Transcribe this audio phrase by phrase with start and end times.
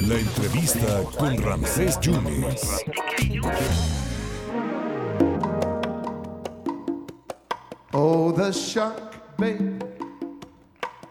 [0.00, 2.82] La entrevista con Ramsés Yunes.
[7.92, 9.78] Oh, the shark, baby,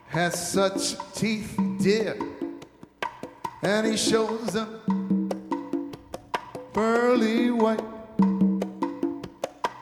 [0.09, 2.17] has such teeth, dear,
[3.61, 5.29] and he shows them
[6.73, 7.81] pearly white.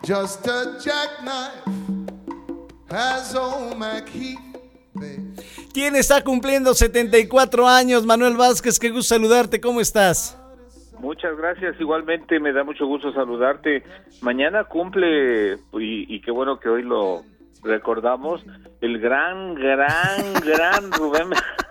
[0.04, 1.66] Just a jackknife
[2.91, 4.50] has old McHeath, baby.
[5.73, 8.05] ¿Quién está cumpliendo 74 años?
[8.05, 10.37] Manuel Vázquez, qué gusto saludarte, ¿cómo estás?
[11.00, 13.83] Muchas gracias, igualmente me da mucho gusto saludarte.
[14.21, 17.23] Mañana cumple, y, y qué bueno que hoy lo
[17.63, 18.43] recordamos,
[18.82, 21.29] el gran, gran, gran Rubén,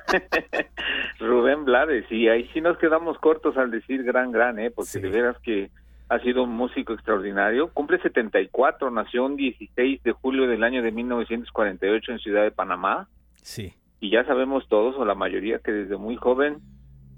[1.21, 4.71] Rubén Blades, y ahí sí nos quedamos cortos al decir gran, gran, ¿eh?
[4.71, 5.01] porque Sí.
[5.01, 5.71] de veras que
[6.09, 7.69] ha sido un músico extraordinario.
[7.73, 13.09] Cumple 74, nació un 16 de julio del año de 1948 en Ciudad de Panamá
[13.43, 13.73] Sí.
[14.01, 16.59] Y ya sabemos todos o la mayoría que desde muy joven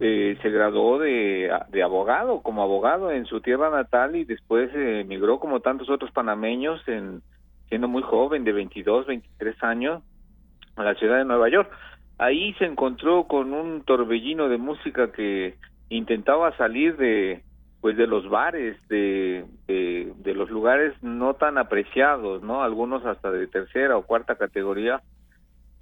[0.00, 5.00] eh, se graduó de, de abogado, como abogado en su tierra natal y después eh,
[5.00, 7.22] emigró como tantos otros panameños en
[7.68, 10.02] siendo muy joven, de 22, 23 años,
[10.76, 11.70] a la ciudad de Nueva York.
[12.18, 15.54] Ahí se encontró con un torbellino de música que
[15.88, 17.42] intentaba salir de
[17.80, 22.62] pues de los bares, de, de, de los lugares no tan apreciados, ¿no?
[22.62, 25.00] Algunos hasta de tercera o cuarta categoría,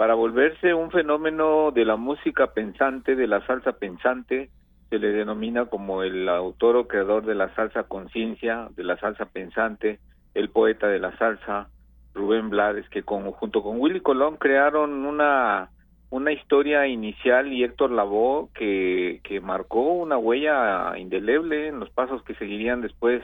[0.01, 4.49] para volverse un fenómeno de la música pensante, de la salsa pensante,
[4.89, 9.27] se le denomina como el autor o creador de la salsa conciencia, de la salsa
[9.27, 9.99] pensante,
[10.33, 11.69] el poeta de la salsa,
[12.15, 15.69] Rubén Blades, que con, junto con Willy Colón crearon una,
[16.09, 22.23] una historia inicial y Héctor Lavoe que, que marcó una huella indeleble en los pasos
[22.23, 23.23] que seguirían después.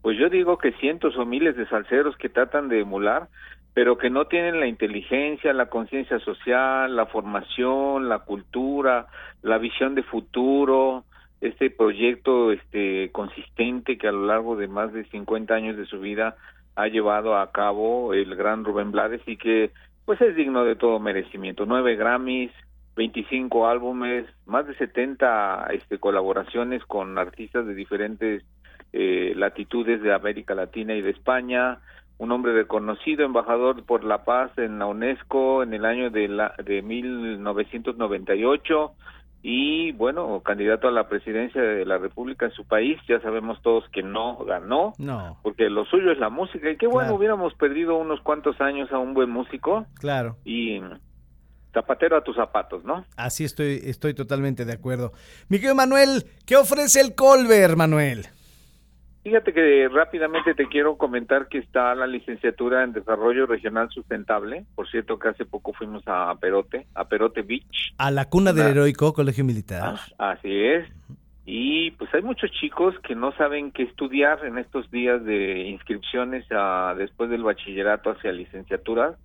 [0.00, 3.28] Pues yo digo que cientos o miles de salseros que tratan de emular,
[3.76, 9.06] pero que no tienen la inteligencia, la conciencia social, la formación, la cultura,
[9.42, 11.04] la visión de futuro,
[11.42, 16.00] este proyecto este consistente que a lo largo de más de 50 años de su
[16.00, 16.38] vida
[16.74, 19.72] ha llevado a cabo el gran Rubén Blades y que
[20.06, 21.66] pues es digno de todo merecimiento.
[21.66, 22.52] Nueve Grammys,
[22.96, 28.42] 25 álbumes, más de 70 este, colaboraciones con artistas de diferentes
[28.94, 31.80] eh, latitudes de América Latina y de España,
[32.18, 36.54] un hombre reconocido, embajador por la paz en la UNESCO en el año de, la,
[36.64, 38.92] de 1998
[39.42, 43.84] y bueno, candidato a la presidencia de la República en su país, ya sabemos todos
[43.90, 47.16] que no ganó, No, porque lo suyo es la música y qué bueno, Claro.
[47.16, 50.36] hubiéramos perdido unos cuantos años a un buen músico claro.
[50.44, 50.80] y
[51.72, 53.04] zapatero a tus zapatos, ¿no?
[53.16, 55.12] Así estoy, estoy totalmente de acuerdo.
[55.48, 58.26] Mi querido Manuel, ¿qué ofrece el Colver, Manuel?
[59.26, 64.66] Fíjate que rápidamente te quiero comentar que está la licenciatura en Desarrollo Regional Sustentable.
[64.76, 67.92] Por cierto que hace poco fuimos a Perote, a Perote Beach.
[67.98, 69.96] A la cuna del heroico Colegio Militar.
[70.16, 70.88] Ah, Así es.
[71.44, 76.46] Y pues hay muchos chicos que no saben qué estudiar en estos días de inscripciones
[76.52, 79.16] a, después del bachillerato hacia licenciatura.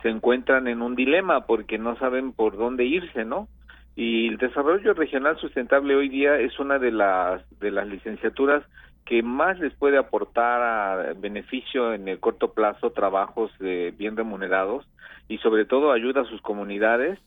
[0.00, 3.48] Se encuentran en un dilema porque no saben por dónde irse, ¿no?
[3.96, 8.64] Y el desarrollo regional sustentable hoy día es una de las de las licenciaturas
[9.04, 14.86] que más les puede aportar a beneficio en el corto plazo trabajos eh, bien remunerados
[15.28, 17.18] y sobre todo ayuda a sus comunidades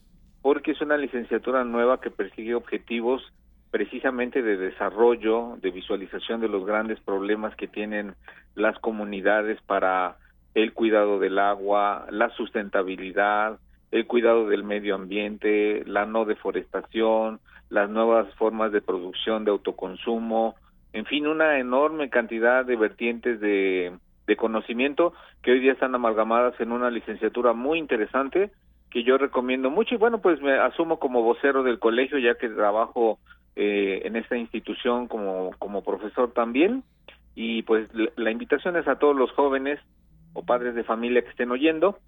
[0.42, 3.24] porque es una licenciatura nueva que persigue objetivos
[3.72, 8.14] precisamente de desarrollo, de visualización de los grandes problemas que tienen
[8.54, 10.18] las comunidades para
[10.54, 13.60] el cuidado del agua, la sustentabilidad,
[13.92, 20.56] el cuidado del medio ambiente, la no deforestación, las nuevas formas de producción de autoconsumo,
[20.96, 23.92] en fin, una enorme cantidad de vertientes de,
[24.38, 25.14] conocimiento
[25.44, 28.50] que hoy día están amalgamadas en una licenciatura muy interesante
[28.90, 29.96] que yo recomiendo mucho.
[29.96, 33.20] Y bueno, pues me asumo como vocero del colegio ya que trabajo
[33.58, 36.84] eh, en esta institución como, como profesor también.
[37.36, 39.82] Y pues la, invitación es a todos los jóvenes
[40.32, 42.00] o padres de familia que estén oyendo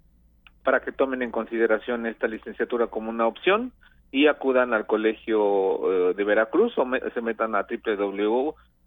[0.64, 3.72] para que tomen en consideración esta licenciatura como una opción
[4.10, 7.66] y acudan al colegio eh, de Veracruz o me- se metan a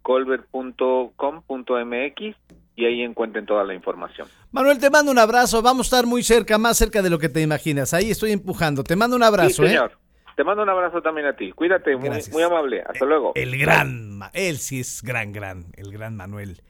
[0.04, 2.36] www.colbert.com.mx
[2.74, 4.26] y ahí encuentren toda la información.
[4.50, 5.62] Manuel, te mando un abrazo.
[5.62, 7.92] Vamos a estar muy cerca, más cerca de lo que te imaginas.
[7.94, 8.82] Ahí estoy empujando.
[8.82, 9.68] Te mando un abrazo, sí, ¿eh?
[9.68, 9.98] señor.
[10.36, 11.52] Te mando un abrazo también a ti.
[11.52, 12.82] Cuídate, muy, muy amable.
[12.86, 13.32] Hasta luego.
[13.34, 16.62] El gran, él sí es gran, gran, el gran Manuel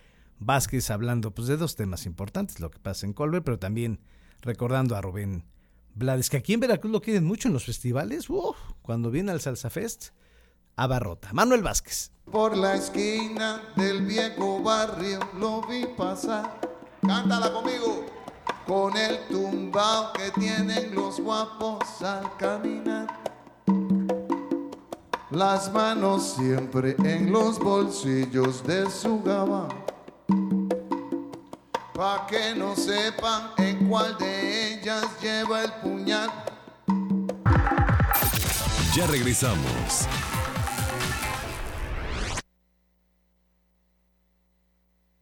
[0.45, 4.01] Vázquez hablando pues de dos temas importantes, lo que pasa en Colbert, pero también
[4.41, 5.45] recordando a Rubén
[5.95, 9.41] Blades, que aquí en Veracruz lo quieren mucho en los festivales, uf, cuando viene al
[9.41, 10.09] Salsa Fest,
[10.77, 11.29] abarrota.
[11.33, 12.11] Manuel Vázquez.
[12.31, 16.61] Por la esquina del viejo barrio lo vi pasar.
[17.07, 18.07] Cántala conmigo.
[18.67, 23.07] Con el tumbao que tienen los guapos al caminar.
[25.31, 29.69] Las manos siempre en los bolsillos de su gabán.
[31.95, 36.31] Pa' que no sepan en cuál de ellas lleva el puñal.
[38.95, 40.07] Ya regresamos